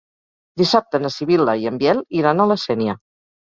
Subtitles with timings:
[0.61, 2.99] Dissabte na Sibil·la i en Biel iran a la Sénia.